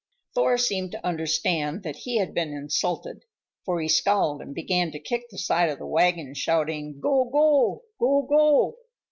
Thor 0.33 0.57
seemed 0.57 0.93
to 0.93 1.05
understand 1.05 1.83
that 1.83 1.95
he 1.97 2.17
had 2.17 2.33
been 2.33 2.49
insulted, 2.53 3.23
for 3.63 3.79
he 3.79 3.87
scowled 3.87 4.41
and 4.41 4.55
began 4.55 4.89
to 4.93 4.99
kick 4.99 5.25
the 5.29 5.37
side 5.37 5.69
of 5.69 5.77
the 5.77 5.85
wagon, 5.85 6.33
shouting, 6.33 6.99
"Go 6.99 7.25
go, 7.31 7.83
go 7.99 8.23
go!" 8.27 8.77